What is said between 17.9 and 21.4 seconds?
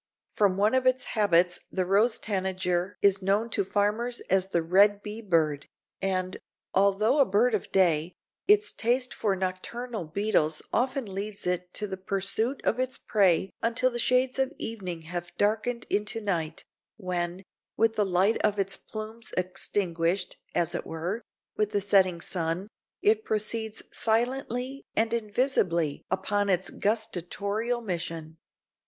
the light of its plumes extinguished, as it were,